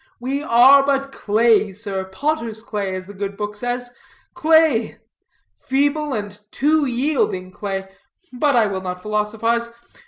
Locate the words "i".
8.55-8.65